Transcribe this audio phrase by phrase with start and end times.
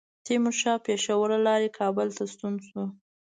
[0.25, 2.83] تیمورشاه پېښور له لارې کابل ته ستون شو.